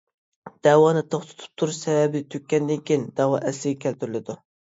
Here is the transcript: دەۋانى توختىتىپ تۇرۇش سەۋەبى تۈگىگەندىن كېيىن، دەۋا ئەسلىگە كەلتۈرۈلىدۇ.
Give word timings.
دەۋانى 0.67 1.03
توختىتىپ 1.15 1.59
تۇرۇش 1.61 1.77
سەۋەبى 1.83 2.21
تۈگىگەندىن 2.35 2.81
كېيىن، 2.89 3.05
دەۋا 3.21 3.43
ئەسلىگە 3.51 3.79
كەلتۈرۈلىدۇ. 3.87 4.39